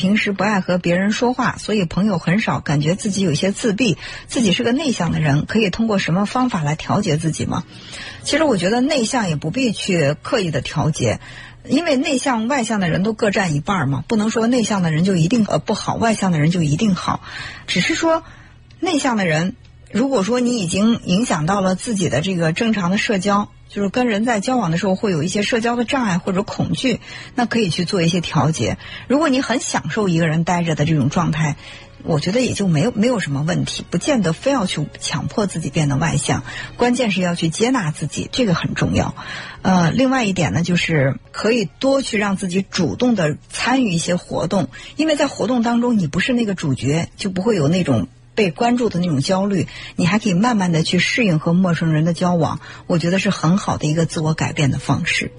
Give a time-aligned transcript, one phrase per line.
[0.00, 7.64] 平时不爱和别人说话，所以朋友很少，感觉自己有些自闭，自己是个内向的人，可以通过什么方法来调节自己吗？
[8.22, 11.20] 其实我觉得内向也不必去刻意的调节。
[11.68, 17.20] 因为内向外向的人都各占一半嘛，不能说内向的人就一定呃不好，外向的人就一定好，
[17.66, 18.24] 只是说
[18.78, 19.54] 内向的人，
[19.92, 27.00] 如果说你已经影响到了自己的这个正常的社交，就是跟人在交往的时候会有一些社交的障碍或者恐惧，
[27.34, 28.78] 那可以去做一些调节。
[29.08, 31.56] 如果你很享受一个人待着的这种状态。
[32.02, 36.44] 我觉得也就没有没有什么问题，不见得非要去强迫自己变得外向，
[36.78, 39.14] 关键是要去接纳自己，这个很重要。
[39.60, 48.08] 呃，另外一点呢，就是可以多去让自己主动的参与一些活动，因为在活动当中你不是那个主角，就不会有那种
[48.40, 55.30] 被关注的那种焦虑，你还可以慢慢的去适应和陌生人的交往，我觉得是很好的一个自我改变的方式。